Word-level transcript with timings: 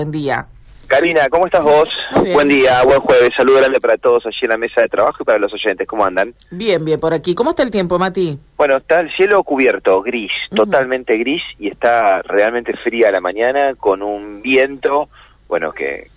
Buen 0.00 0.12
día. 0.12 0.46
Karina, 0.86 1.28
¿cómo 1.28 1.46
estás 1.46 1.64
vos? 1.64 1.88
Bien. 2.22 2.32
Buen 2.32 2.48
día, 2.48 2.84
buen 2.84 3.00
jueves. 3.00 3.30
Saludo 3.36 3.58
grande 3.58 3.80
para 3.80 3.96
todos 3.96 4.24
allí 4.26 4.38
en 4.42 4.50
la 4.50 4.56
mesa 4.56 4.80
de 4.80 4.88
trabajo 4.88 5.16
y 5.20 5.24
para 5.24 5.40
los 5.40 5.52
oyentes. 5.52 5.88
¿Cómo 5.88 6.04
andan? 6.04 6.32
Bien, 6.52 6.84
bien, 6.84 7.00
por 7.00 7.12
aquí. 7.12 7.34
¿Cómo 7.34 7.50
está 7.50 7.64
el 7.64 7.72
tiempo, 7.72 7.98
Mati? 7.98 8.38
Bueno, 8.56 8.76
está 8.76 9.00
el 9.00 9.10
cielo 9.16 9.42
cubierto, 9.42 10.00
gris, 10.02 10.30
totalmente 10.54 11.16
gris 11.16 11.42
y 11.58 11.66
está 11.66 12.22
realmente 12.22 12.74
fría 12.76 13.10
la 13.10 13.20
mañana 13.20 13.74
con 13.74 14.00
un 14.04 14.40
viento, 14.40 15.08
bueno, 15.48 15.72
que, 15.72 16.08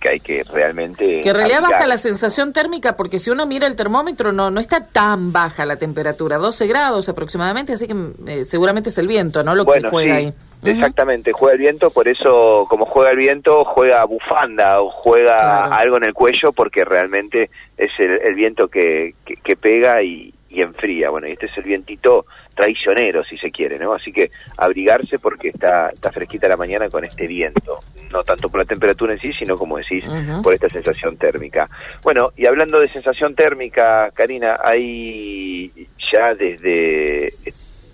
que 0.00 0.08
hay 0.08 0.20
que 0.20 0.42
realmente... 0.50 1.20
Que 1.20 1.28
en 1.28 1.34
realidad 1.34 1.60
baja 1.60 1.86
la 1.86 1.98
sensación 1.98 2.54
térmica 2.54 2.96
porque 2.96 3.18
si 3.18 3.28
uno 3.28 3.44
mira 3.44 3.66
el 3.66 3.76
termómetro 3.76 4.32
no 4.32 4.50
no 4.50 4.58
está 4.58 4.86
tan 4.86 5.32
baja 5.32 5.66
la 5.66 5.76
temperatura, 5.76 6.38
12 6.38 6.66
grados 6.66 7.10
aproximadamente, 7.10 7.74
así 7.74 7.86
que 7.86 7.94
eh, 8.26 8.46
seguramente 8.46 8.88
es 8.88 8.96
el 8.96 9.06
viento, 9.06 9.42
¿no? 9.42 9.54
Lo 9.54 9.66
Bueno, 9.66 9.88
que 9.88 9.90
juega 9.90 10.18
sí, 10.18 10.24
ahí. 10.24 10.34
Exactamente, 10.70 11.32
juega 11.32 11.54
el 11.54 11.60
viento, 11.60 11.90
por 11.90 12.08
eso 12.08 12.66
como 12.68 12.84
juega 12.86 13.10
el 13.10 13.16
viento, 13.16 13.64
juega 13.64 14.04
bufanda 14.04 14.80
o 14.80 14.90
juega 14.90 15.36
Claro. 15.36 15.72
algo 15.74 15.96
en 15.96 16.04
el 16.04 16.14
cuello 16.14 16.52
porque 16.52 16.84
realmente 16.84 17.50
es 17.76 17.90
el, 17.98 18.20
el 18.22 18.34
viento 18.34 18.68
que, 18.68 19.14
que, 19.24 19.34
que 19.36 19.56
pega 19.56 20.02
y, 20.02 20.32
y 20.48 20.60
enfría. 20.62 21.10
Bueno, 21.10 21.26
y 21.26 21.32
este 21.32 21.46
es 21.46 21.56
el 21.56 21.64
vientito 21.64 22.26
traicionero, 22.54 23.24
si 23.24 23.38
se 23.38 23.50
quiere, 23.50 23.78
¿no? 23.78 23.94
Así 23.94 24.12
que 24.12 24.30
abrigarse 24.58 25.18
porque 25.18 25.48
está, 25.48 25.88
está 25.88 26.12
fresquita 26.12 26.46
la 26.48 26.56
mañana 26.58 26.88
con 26.90 27.04
este 27.04 27.26
viento, 27.26 27.80
no 28.10 28.22
tanto 28.22 28.48
por 28.50 28.60
la 28.60 28.66
temperatura 28.66 29.14
en 29.14 29.20
sí, 29.20 29.32
sino 29.32 29.56
como 29.56 29.78
decís, 29.78 30.04
por 30.42 30.52
esta 30.52 30.68
sensación 30.68 31.16
térmica. 31.16 31.68
Bueno, 32.02 32.30
y 32.36 32.46
hablando 32.46 32.78
de 32.78 32.88
sensación 32.92 33.34
térmica, 33.34 34.10
Karina, 34.14 34.58
hay 34.62 35.72
ya 36.12 36.34
desde 36.34 37.32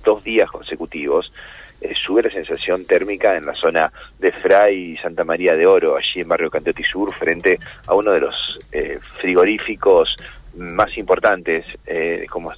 dos 0.05 0.25
días 0.25 0.51
consecutivos 0.51 1.33
eh, 1.81 1.95
sube 1.95 2.23
la 2.23 2.31
sensación 2.31 2.85
térmica 2.85 3.37
en 3.37 3.47
la 3.47 3.55
zona 3.55 3.93
de 4.19 4.33
Fray 4.33 4.93
y 4.93 4.97
Santa 4.97 5.25
María 5.25 5.55
de 5.55 5.67
Oro, 5.67 5.97
allí 5.97 6.21
en 6.21 6.29
barrio 6.29 6.51
Canteoti 6.51 6.83
Sur, 6.83 7.15
frente 7.15 7.59
a 7.87 7.95
uno 7.95 8.13
de 8.13 8.21
los 8.21 8.59
eh, 8.73 8.99
frigoríficos 9.19 10.17
más 10.57 10.97
importantes, 10.99 11.65
eh, 11.87 12.27
como 12.31 12.53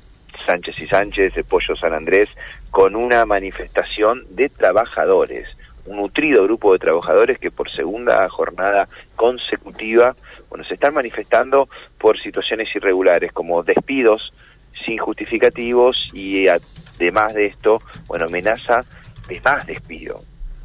Sánchez 0.47 0.81
y 0.81 0.87
Sánchez, 0.87 1.35
de 1.35 1.45
Pollo 1.45 1.77
San 1.77 1.93
Andrés, 1.93 2.29
con 2.71 2.97
una 2.97 3.27
manifestación 3.27 4.25
de 4.31 4.49
trabajadores, 4.49 5.49
un 5.85 5.99
nutrido 5.99 6.45
grupo 6.45 6.73
de 6.73 6.79
trabajadores 6.79 7.39
que 7.39 7.51
por 7.51 7.71
segunda 7.71 8.29
jornada 8.29 8.89
consecutiva, 9.17 10.15
bueno, 10.49 10.65
se 10.65 10.75
están 10.75 10.95
manifestando 10.95 11.69
por 11.99 12.19
situaciones 12.21 12.75
irregulares, 12.75 13.33
como 13.33 13.63
despidos 13.63 14.33
sin 14.85 14.99
justificativos 14.99 16.09
y 16.13 16.47
además 16.49 17.35
de 17.35 17.47
esto, 17.47 17.83
bueno, 18.07 18.27
amenaza 18.27 18.85
de 19.31 19.41
más 19.41 19.67
despido. 19.67 20.23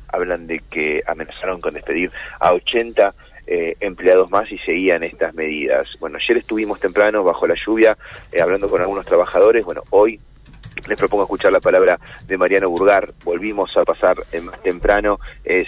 Hablan 0.08 0.48
de 0.48 0.60
que 0.70 1.02
amenazaron 1.06 1.62
con 1.62 1.74
despedir 1.74 2.12
a 2.40 2.54
80 2.54 3.14
eh, 3.48 3.78
empleados 3.80 4.32
más 4.32 4.52
y 4.52 4.58
seguían 4.58 5.04
estas 5.04 5.36
medidas. 5.36 5.86
Bueno, 6.00 6.18
ayer 6.18 6.38
estuvimos 6.38 6.80
temprano 6.80 7.24
bajo 7.24 7.46
la 7.46 7.54
lluvia 7.54 7.96
eh, 8.32 8.42
hablando 8.42 8.68
con 8.68 8.82
algunos 8.82 9.06
trabajadores. 9.06 9.64
Bueno, 9.64 9.84
hoy 9.92 10.20
les 10.88 10.98
propongo 10.98 11.24
escuchar 11.24 11.52
la 11.52 11.60
palabra 11.60 12.00
de 12.26 12.38
Mariano 12.38 12.72
Burgar. 12.72 13.14
Volvimos 13.24 13.78
a 13.78 13.84
pasar 13.86 14.18
eh, 14.32 14.42
más 14.42 14.62
temprano. 14.64 15.20
Es 15.44 15.68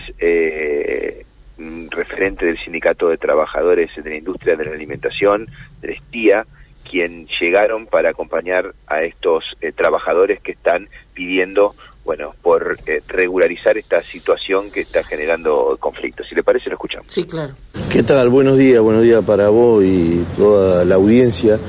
referente 1.90 2.46
del 2.46 2.58
Sindicato 2.60 3.10
de 3.10 3.18
Trabajadores 3.18 3.92
de 3.96 4.10
la 4.10 4.16
Industria 4.16 4.56
de 4.56 4.66
la 4.66 4.72
Alimentación, 4.72 5.48
de 5.82 5.88
la 5.90 5.96
STIA, 5.96 6.46
quien 6.90 7.28
llegaron 7.40 7.86
para 7.86 8.12
acompañar 8.12 8.74
a 8.88 9.02
estos 9.04 9.44
trabajadores 9.76 10.40
que 10.42 10.52
están 10.52 10.88
pidiendo, 11.14 11.76
bueno, 12.08 12.34
por 12.42 12.80
eh, 12.86 13.02
regularizar 13.06 13.78
esta 13.78 14.02
situación 14.02 14.72
que 14.72 14.80
está 14.80 15.04
generando 15.04 15.76
conflictos. 15.78 16.26
Si 16.26 16.36
le 16.36 16.42
parece, 16.42 16.70
lo 16.70 16.76
escuchamos. 16.76 17.08
Sí, 17.10 17.26
claro. 17.26 17.54
¿Qué 17.92 18.02
tal? 18.02 18.30
Buenos 18.30 18.58
días, 18.58 18.82
buenos 18.82 19.04
días 19.04 19.22
para 19.26 19.50
vos 19.50 19.84
y 19.84 20.24
toda 20.38 20.86
la 20.86 20.96
audiencia 20.96 21.60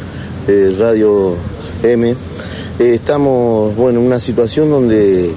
de 0.46 0.76
Radio 0.78 1.34
M. 1.82 2.10
Eh, 2.10 2.14
estamos, 2.78 3.74
bueno, 3.74 3.98
en 3.98 4.06
una 4.06 4.20
situación 4.20 4.70
donde 4.70 5.28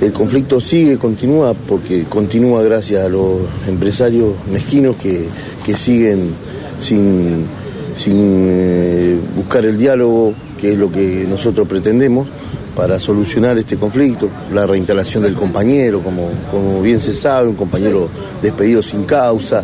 el 0.00 0.12
conflicto 0.12 0.60
sigue, 0.60 0.98
continúa, 0.98 1.54
porque 1.54 2.06
continúa 2.08 2.64
gracias 2.64 3.04
a 3.04 3.08
los 3.08 3.42
empresarios 3.68 4.34
mezquinos 4.48 4.96
que, 4.96 5.28
que 5.64 5.76
siguen 5.76 6.34
sin, 6.80 7.46
sin 7.94 8.46
eh, 8.48 9.16
buscar 9.36 9.64
el 9.64 9.78
diálogo, 9.78 10.34
que 10.60 10.72
es 10.72 10.76
lo 10.76 10.90
que 10.90 11.24
nosotros 11.28 11.68
pretendemos 11.68 12.26
para 12.80 12.98
solucionar 12.98 13.58
este 13.58 13.76
conflicto, 13.76 14.30
la 14.54 14.66
reinstalación 14.66 15.22
del 15.22 15.34
compañero, 15.34 16.00
como, 16.00 16.30
como 16.50 16.80
bien 16.80 16.98
se 16.98 17.12
sabe, 17.12 17.46
un 17.46 17.54
compañero 17.54 18.08
despedido 18.40 18.82
sin 18.82 19.04
causa, 19.04 19.62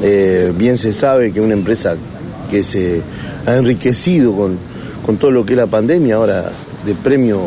eh, 0.00 0.52
bien 0.56 0.78
se 0.78 0.92
sabe 0.92 1.32
que 1.32 1.40
una 1.40 1.54
empresa 1.54 1.96
que 2.48 2.62
se 2.62 3.02
ha 3.44 3.56
enriquecido 3.56 4.36
con, 4.36 4.56
con 5.04 5.16
todo 5.16 5.32
lo 5.32 5.44
que 5.44 5.54
es 5.54 5.58
la 5.58 5.66
pandemia, 5.66 6.14
ahora 6.14 6.52
de 6.86 6.94
premio 6.94 7.40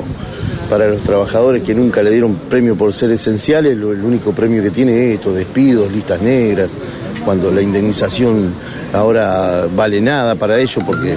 para 0.69 0.90
los 0.90 1.00
trabajadores 1.00 1.63
que 1.63 1.74
nunca 1.74 2.03
le 2.03 2.12
dieron 2.12 2.35
premio 2.50 2.75
por 2.75 2.91
ser 2.91 3.12
esenciales, 3.12 3.78
lo- 3.78 3.94
el 3.94 4.03
único 4.03 4.34
premio 4.34 4.62
que 4.62 4.72
tiene 4.72 5.07
es 5.07 5.16
esto, 5.16 5.34
despidos, 5.34 5.90
listas 5.90 6.22
negras, 6.22 6.72
cuando 7.24 7.50
la 7.50 7.62
indemnización 7.62 8.51
ahora 8.91 9.68
vale 9.74 10.01
nada 10.01 10.35
para 10.35 10.59
ellos 10.59 10.84
porque 10.85 11.16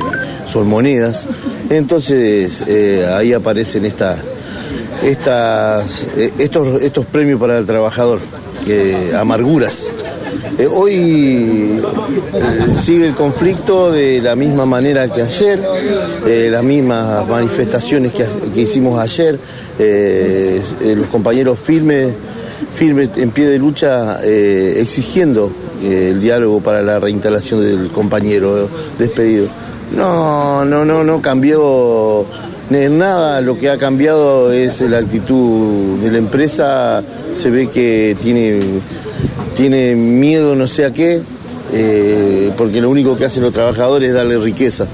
son 0.53 0.69
monedas. 0.69 1.27
Entonces 1.71 2.63
eh, 2.67 3.07
ahí 3.09 3.33
aparecen 3.33 3.85
estas 3.85 4.19
eh, 5.03 6.31
estos, 6.39 6.81
estos 6.83 7.07
premios 7.07 7.39
para 7.39 7.59
el 7.59 7.67
trabajador, 7.67 8.21
amarguras. 9.17 9.91
Eh, 10.59 10.67
hoy 10.67 11.81
sigue 12.83 13.09
el 13.09 13.15
conflicto 13.15 13.93
de 13.93 14.21
la 14.21 14.37
misma 14.37 14.65
manera 14.65 15.13
que 15.13 15.23
ayer, 15.23 15.61
las 16.51 16.63
mismas 16.63 17.29
manifestaciones 17.29 18.13
que, 18.13 18.27
hicimos 18.61 18.99
ayer, 18.99 19.39
los 19.79 21.07
compañeros 21.09 21.59
firmes, 21.59 22.15
firmes 22.75 23.11
en 23.17 23.31
pie 23.31 23.47
de 23.49 23.59
lucha 23.59 24.23
exigiendo 24.23 25.51
el 25.83 26.21
diálogo 26.21 26.61
para 26.61 26.83
la 26.83 26.99
reinstalación 26.99 27.61
del 27.61 27.91
compañero 27.91 28.69
despedido. 28.99 29.49
No, 29.97 30.65
no, 30.65 30.85
no, 30.85 31.05
no 31.05 31.23
cambió 31.23 32.27
nada, 32.71 33.41
lo 33.41 33.59
que 33.59 33.71
ha 33.71 33.79
cambiado 33.79 34.53
es 34.53 34.81
la 34.81 34.99
actitud 34.99 35.99
de 36.01 36.11
la 36.11 36.19
empresa, 36.19 37.03
se 37.33 37.51
ve 37.51 37.69
que 37.69 38.17
tiene, 38.21 38.61
tiene 39.57 39.95
miedo 39.95 40.57
no 40.57 40.67
sé 40.67 40.85
a 40.85 40.93
qué, 40.93 41.21
eh, 41.73 42.51
porque 42.57 42.81
lo 42.81 42.91
único 42.91 43.17
que 43.17 43.27
hacen 43.27 43.43
los 43.43 43.53
trabajadores 43.53 44.11
es 44.11 44.15
darle 44.15 44.39
riqueza. 44.39 44.87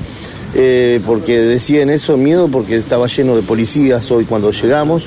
Eh, 0.55 1.01
porque 1.07 1.39
decían 1.41 1.91
eso, 1.91 2.17
miedo, 2.17 2.49
porque 2.49 2.77
estaba 2.77 3.07
lleno 3.07 3.37
de 3.37 3.43
policías 3.43 4.11
hoy 4.11 4.25
cuando 4.25 4.51
llegamos. 4.51 5.05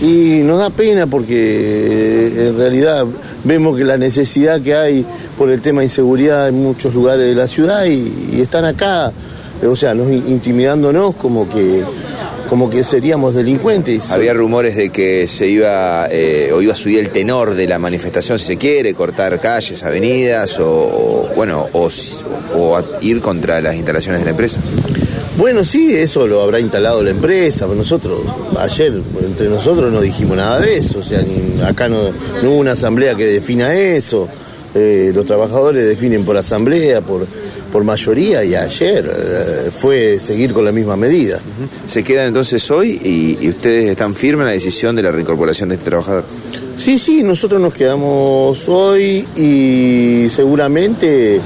Y 0.00 0.42
nos 0.44 0.58
da 0.58 0.70
pena 0.70 1.06
porque 1.06 1.34
eh, 1.36 2.48
en 2.48 2.58
realidad 2.58 3.06
vemos 3.44 3.76
que 3.78 3.84
la 3.84 3.96
necesidad 3.96 4.60
que 4.60 4.74
hay 4.74 5.04
por 5.38 5.50
el 5.50 5.60
tema 5.62 5.80
de 5.80 5.86
inseguridad 5.86 6.48
en 6.48 6.62
muchos 6.62 6.94
lugares 6.94 7.26
de 7.26 7.34
la 7.34 7.46
ciudad 7.46 7.86
y, 7.86 8.40
están 8.40 8.64
acá, 8.66 9.10
eh, 9.62 9.66
o 9.66 9.74
sea, 9.74 9.94
nos 9.94 10.08
in- 10.10 10.24
intimidándonos 10.28 11.14
como 11.16 11.48
que, 11.48 11.82
como 12.48 12.70
que 12.70 12.84
seríamos 12.84 13.34
delincuentes. 13.34 14.10
Había 14.10 14.32
rumores 14.34 14.76
de 14.76 14.90
que 14.90 15.26
se 15.28 15.48
iba 15.48 16.08
eh, 16.10 16.50
o 16.52 16.62
iba 16.62 16.72
a 16.72 16.76
subir 16.76 16.98
el 16.98 17.10
tenor 17.10 17.54
de 17.54 17.66
la 17.66 17.78
manifestación, 17.78 18.38
si 18.38 18.46
se 18.46 18.56
quiere, 18.56 18.94
cortar 18.94 19.40
calles, 19.40 19.82
avenidas 19.82 20.58
o, 20.60 21.28
bueno 21.34 21.66
o, 21.72 21.90
ir 23.00 23.20
contra 23.20 23.60
las 23.60 23.74
instalaciones 23.74 24.20
de 24.20 24.24
la 24.24 24.30
empresa. 24.30 24.60
Bueno, 25.36 25.64
sí, 25.64 25.94
eso 25.94 26.26
lo 26.26 26.40
habrá 26.40 26.60
instalado 26.60 27.02
la 27.02 27.10
empresa. 27.10 27.66
pero 27.66 27.76
Nosotros, 27.76 28.20
ayer, 28.58 29.02
entre 29.22 29.48
nosotros 29.48 29.92
no 29.92 30.00
dijimos 30.00 30.36
nada 30.36 30.60
de 30.60 30.78
eso. 30.78 31.00
O 31.00 31.02
sea, 31.02 31.22
acá 31.66 31.88
no, 31.88 32.10
no 32.42 32.50
hubo 32.50 32.56
una 32.56 32.72
asamblea 32.72 33.14
que 33.14 33.24
defina 33.24 33.74
eso. 33.74 34.28
Eh, 34.78 35.10
los 35.14 35.24
trabajadores 35.24 35.86
definen 35.86 36.22
por 36.22 36.36
asamblea, 36.36 37.00
por, 37.00 37.26
por 37.72 37.82
mayoría, 37.82 38.44
y 38.44 38.54
ayer 38.54 39.10
eh, 39.10 39.70
fue 39.72 40.18
seguir 40.20 40.52
con 40.52 40.66
la 40.66 40.72
misma 40.72 40.96
medida. 40.96 41.40
Se 41.86 42.04
quedan 42.04 42.28
entonces 42.28 42.70
hoy 42.70 43.00
y, 43.02 43.38
y 43.40 43.48
ustedes 43.48 43.90
están 43.92 44.14
firmes 44.14 44.42
en 44.42 44.46
la 44.48 44.52
decisión 44.52 44.94
de 44.94 45.02
la 45.02 45.10
reincorporación 45.10 45.70
de 45.70 45.76
este 45.76 45.86
trabajador. 45.88 46.24
Sí, 46.76 46.98
sí, 46.98 47.22
nosotros 47.22 47.58
nos 47.58 47.72
quedamos 47.72 48.68
hoy 48.68 49.26
y 49.34 50.28
seguramente 50.28 51.40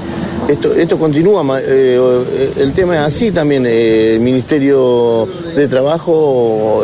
esto, 0.49 0.73
esto 0.73 0.99
continúa. 0.99 1.61
eh, 1.63 2.51
el 2.57 2.73
tema 2.73 2.95
es 2.95 3.15
así 3.15 3.31
también. 3.31 3.65
el 3.65 4.19
Ministerio 4.19 5.25
de 5.55 5.69
Trabajo, 5.69 6.83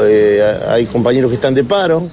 hay 0.70 0.86
compañeros 0.86 1.30
que 1.30 1.36
están 1.36 1.54
de 1.54 1.66
paro, 1.66 2.04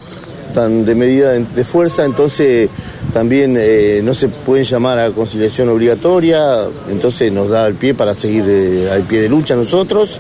están 0.49 0.85
de 0.85 0.95
medida 0.97 1.33
de 1.35 1.65
fuerza, 1.65 2.05
entonces 2.05 2.69
también 3.15 3.55
eh, 3.57 4.01
no 4.03 4.13
se 4.13 4.29
pueden 4.29 4.65
llamar 4.65 4.99
a 4.99 5.11
conciliación 5.13 5.69
obligatoria, 5.69 6.65
entonces 6.91 7.33
nos 7.33 7.49
da 7.49 7.65
el 7.69 7.75
pie 7.75 7.95
para 7.95 8.13
seguir 8.13 8.43
eh, 8.49 8.91
al 8.91 9.05
pie 9.05 9.21
de 9.21 9.29
lucha 9.29 9.55
nosotros 9.55 10.19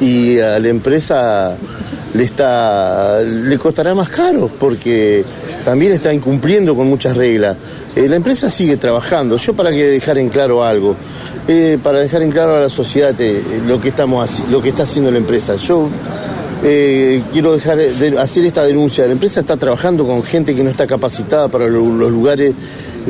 y 0.00 0.38
a 0.38 0.56
la 0.60 0.68
empresa 0.68 1.56
le 2.14 2.22
está 2.22 3.20
le 3.22 3.58
costará 3.58 3.92
más 3.92 4.08
caro 4.08 4.48
porque 4.56 5.24
también 5.64 5.90
está 5.90 6.14
incumpliendo 6.14 6.76
con 6.76 6.88
muchas 6.88 7.16
reglas. 7.16 7.56
la 7.96 8.14
empresa 8.14 8.48
sigue 8.48 8.76
trabajando. 8.76 9.36
Yo 9.36 9.54
para 9.54 9.72
que 9.72 9.84
dejar 9.86 10.16
en 10.18 10.28
claro 10.28 10.64
algo, 10.64 10.94
para 11.82 11.98
dejar 11.98 12.22
en 12.22 12.30
claro 12.30 12.54
a 12.54 12.60
la 12.60 12.68
sociedad 12.68 13.16
lo 13.66 13.80
que 13.80 13.88
estamos 13.88 14.30
lo 14.48 14.62
que 14.62 14.68
está 14.68 14.84
haciendo 14.84 15.10
la 15.10 15.18
empresa. 15.18 15.56
Yo 15.56 15.88
quiero 16.60 17.54
dejar 17.54 17.78
de 17.78 18.18
hacer 18.18 18.44
esta 18.44 18.64
denuncia. 18.64 19.06
La 19.06 19.12
empresa 19.12 19.40
está 19.40 19.56
trabajando 19.56 20.06
con 20.06 20.22
gente 20.22 20.54
que 20.54 20.62
no 20.62 20.70
está 20.70 20.86
capacitada 20.86 21.48
para 21.48 21.68
los 21.68 22.10
lugares 22.10 22.54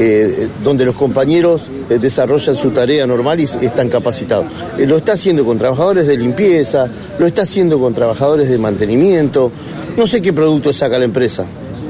eh, 0.00 0.46
donde 0.62 0.84
los 0.84 0.94
compañeros 0.94 1.62
eh, 1.90 1.98
desarrollan 1.98 2.54
su 2.54 2.70
tarea 2.70 3.04
normal 3.04 3.40
y 3.40 3.44
están 3.44 3.88
capacitados. 3.88 4.46
Eh, 4.78 4.86
lo 4.86 4.98
está 4.98 5.14
haciendo 5.14 5.44
con 5.44 5.58
trabajadores 5.58 6.06
de 6.06 6.16
limpieza, 6.16 6.88
lo 7.18 7.26
está 7.26 7.42
haciendo 7.42 7.80
con 7.80 7.94
trabajadores 7.94 8.48
de 8.48 8.58
mantenimiento. 8.58 9.50
No 9.96 10.06
sé 10.06 10.22
qué 10.22 10.32
producto 10.32 10.72
saca 10.72 11.00
la 11.00 11.04
empresa. 11.04 11.46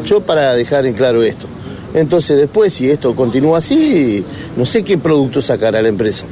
Yo 0.07 0.23
para 0.23 0.55
dejar 0.55 0.87
en 0.87 0.95
claro 0.95 1.23
esto. 1.23 1.47
Entonces 1.93 2.39
después, 2.39 2.73
si 2.73 2.91
esto 2.91 3.15
continúa 3.15 3.59
así, 3.59 4.25
no 4.57 4.65
sé 4.65 4.83
qué 4.85 4.97
producto 4.97 5.43
sacará 5.43 5.83
la 5.83 5.89
empresa. 5.89 6.25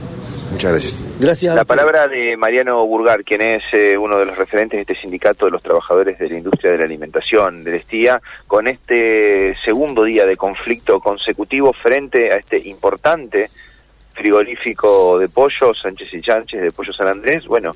Muchas 0.56 0.70
gracias. 0.70 1.04
Gracias. 1.20 1.54
La 1.54 1.66
palabra 1.66 2.08
de 2.08 2.34
Mariano 2.34 2.86
Burgar, 2.86 3.24
quien 3.24 3.42
es 3.42 3.62
eh, 3.74 3.98
uno 3.98 4.18
de 4.18 4.24
los 4.24 4.38
referentes 4.38 4.78
de 4.78 4.80
este 4.90 4.94
sindicato 4.94 5.44
de 5.44 5.50
los 5.50 5.62
trabajadores 5.62 6.18
de 6.18 6.30
la 6.30 6.38
industria 6.38 6.72
de 6.72 6.78
la 6.78 6.84
alimentación 6.84 7.62
del 7.62 7.74
Estía, 7.74 8.22
con 8.46 8.66
este 8.66 9.54
segundo 9.62 10.04
día 10.04 10.24
de 10.24 10.34
conflicto 10.38 10.98
consecutivo 10.98 11.74
frente 11.74 12.32
a 12.32 12.38
este 12.38 12.56
importante 12.70 13.50
frigorífico 14.14 15.18
de 15.18 15.28
pollo, 15.28 15.74
Sánchez 15.74 16.14
y 16.14 16.22
Sánchez 16.22 16.62
de 16.62 16.70
Pollo 16.70 16.94
San 16.94 17.08
Andrés, 17.08 17.44
bueno, 17.44 17.72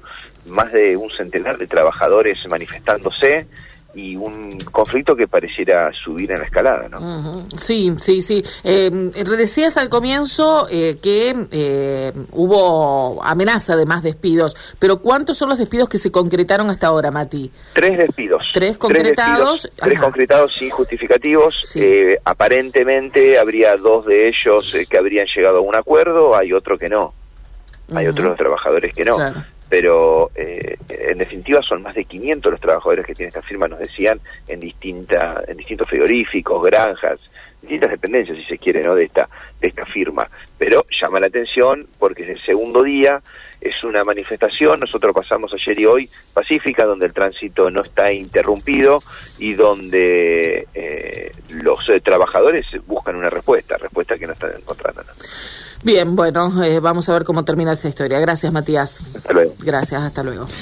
más 0.46 0.72
de 0.72 0.96
un 0.96 1.10
centenar 1.10 1.58
de 1.58 1.66
trabajadores 1.66 2.38
manifestándose, 2.48 3.46
y 3.94 4.16
un 4.16 4.56
conflicto 4.72 5.16
que 5.16 5.26
pareciera 5.26 5.90
subir 5.92 6.30
en 6.30 6.38
la 6.40 6.44
escalada, 6.44 6.88
¿no? 6.88 7.46
Sí, 7.56 7.94
sí, 7.98 8.22
sí. 8.22 8.42
Eh, 8.64 8.90
decías 9.36 9.76
al 9.76 9.88
comienzo 9.88 10.66
eh, 10.70 10.98
que 11.02 11.34
eh, 11.50 12.12
hubo 12.32 13.22
amenaza 13.22 13.76
de 13.76 13.86
más 13.86 14.02
despidos, 14.02 14.56
pero 14.78 15.00
¿cuántos 15.00 15.38
son 15.38 15.48
los 15.48 15.58
despidos 15.58 15.88
que 15.88 15.98
se 15.98 16.12
concretaron 16.12 16.70
hasta 16.70 16.88
ahora, 16.88 17.10
Mati? 17.10 17.50
Tres 17.72 17.98
despidos. 17.98 18.44
Tres 18.52 18.78
concretados. 18.78 19.70
Tres, 19.76 20.00
concretados 20.00 20.54
sin 20.54 20.70
justificativos. 20.70 21.76
Eh, 21.76 22.18
aparentemente 22.24 23.38
habría 23.38 23.76
dos 23.76 24.06
de 24.06 24.28
ellos 24.28 24.76
que 24.88 24.98
habrían 24.98 25.26
llegado 25.34 25.58
a 25.58 25.60
un 25.60 25.74
acuerdo, 25.74 26.36
hay 26.36 26.52
otro 26.52 26.78
que 26.78 26.88
no. 26.88 27.14
Hay 27.92 28.06
otros 28.06 28.36
trabajadores 28.36 28.94
que 28.94 29.04
no. 29.04 29.16
Claro 29.16 29.44
pero 29.70 30.32
eh, 30.34 30.76
en 30.88 31.18
definitiva 31.18 31.62
son 31.62 31.82
más 31.82 31.94
de 31.94 32.04
500 32.04 32.50
los 32.50 32.60
trabajadores 32.60 33.06
que 33.06 33.14
tiene 33.14 33.28
esta 33.28 33.40
firma, 33.40 33.68
nos 33.68 33.78
decían, 33.78 34.20
en, 34.48 34.58
distinta, 34.58 35.44
en 35.46 35.56
distintos 35.56 35.88
frigoríficos, 35.88 36.60
granjas, 36.64 37.20
distintas 37.62 37.92
dependencias, 37.92 38.36
si 38.36 38.44
se 38.44 38.58
quiere, 38.58 38.82
¿no? 38.82 38.96
de, 38.96 39.04
esta, 39.04 39.28
de 39.60 39.68
esta 39.68 39.86
firma. 39.86 40.28
Pero 40.58 40.84
llama 41.00 41.20
la 41.20 41.28
atención 41.28 41.86
porque 42.00 42.24
es 42.24 42.30
el 42.30 42.42
segundo 42.42 42.82
día, 42.82 43.22
es 43.60 43.84
una 43.84 44.02
manifestación, 44.04 44.80
nosotros 44.80 45.14
pasamos 45.14 45.52
ayer 45.52 45.80
y 45.80 45.86
hoy 45.86 46.10
pacífica, 46.32 46.84
donde 46.84 47.06
el 47.06 47.12
tránsito 47.12 47.70
no 47.70 47.82
está 47.82 48.12
interrumpido 48.12 49.02
y 49.38 49.54
donde 49.54 50.66
eh, 50.74 51.32
los 51.50 51.88
eh, 51.88 52.00
trabajadores 52.00 52.66
buscan 52.86 53.16
una 53.16 53.30
respuesta, 53.30 53.76
respuesta 53.76 54.16
que 54.16 54.26
no 54.26 54.32
están 54.32 54.52
encontrando. 54.56 55.02
Bien, 55.82 56.14
bueno, 56.14 56.62
eh, 56.62 56.78
vamos 56.78 57.08
a 57.08 57.14
ver 57.14 57.24
cómo 57.24 57.44
termina 57.44 57.72
esta 57.72 57.88
historia. 57.88 58.20
Gracias, 58.20 58.52
Matías. 58.52 59.02
Hasta 59.16 59.32
luego. 59.32 59.54
Gracias, 59.60 60.02
hasta 60.02 60.22
luego. 60.22 60.46